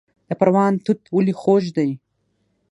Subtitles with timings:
[0.27, 1.89] د پروان توت ولې خوږ دي؟